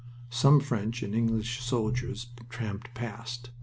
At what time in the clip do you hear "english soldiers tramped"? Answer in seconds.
1.13-2.91